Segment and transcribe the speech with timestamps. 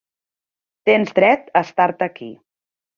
[0.91, 2.35] Tens dret a estar-te aquí.